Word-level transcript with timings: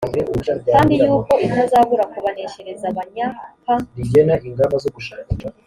kandi 0.73 0.93
yuko 1.05 1.31
itazabura 1.45 2.03
kubaneshereza 2.13 2.85
abanyakan 2.91 3.81